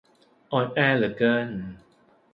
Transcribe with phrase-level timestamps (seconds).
[0.51, 1.47] อ่อนแอเหลือเกิน